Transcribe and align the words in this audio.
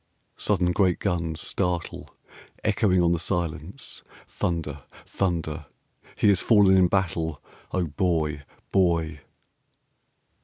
Sudden 0.35 0.71
great 0.71 0.97
guns 0.97 1.39
startle, 1.41 2.09
echoing 2.63 3.03
on 3.03 3.11
the 3.11 3.19
silence. 3.19 4.01
Thunder. 4.27 4.81
Thunder. 5.05 5.67
HE 6.15 6.29
HAS 6.29 6.39
FALLEN 6.39 6.75
IN 6.75 6.87
BATTLE. 6.87 7.39
(O 7.71 7.83
Boy! 7.85 8.41
Boy!) 8.71 9.19